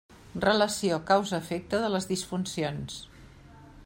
[0.43, 3.01] Relació causa efecte de les disfuncions.